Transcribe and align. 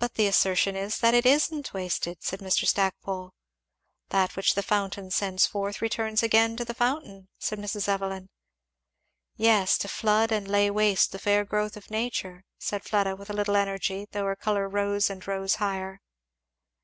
"But 0.00 0.14
the 0.14 0.26
assertion 0.26 0.74
is 0.74 0.98
that 0.98 1.14
it 1.14 1.24
isn't 1.24 1.72
wasted," 1.72 2.20
said 2.20 2.40
Mr. 2.40 2.66
Stackpole. 2.66 3.32
"'That 4.08 4.34
which 4.34 4.56
the 4.56 4.62
fountain 4.64 5.12
sends 5.12 5.46
forth 5.46 5.80
returns 5.80 6.24
again 6.24 6.56
to 6.56 6.64
the 6.64 6.74
fountain,'" 6.74 7.28
said 7.38 7.60
Mrs. 7.60 7.86
Evelyn. 7.88 8.28
"Yes, 9.36 9.78
to 9.78 9.86
flood 9.88 10.32
and 10.32 10.48
lay 10.48 10.68
waste 10.68 11.12
the 11.12 11.20
fair 11.20 11.44
growth 11.44 11.76
of 11.76 11.92
nature," 11.92 12.42
said 12.58 12.82
Fleda 12.82 13.14
with 13.14 13.30
a 13.30 13.34
little 13.34 13.54
energy, 13.54 14.04
though 14.10 14.24
her 14.24 14.34
colour 14.34 14.68
rose 14.68 15.08
and 15.08 15.24
rose 15.28 15.54
higher. 15.62 16.00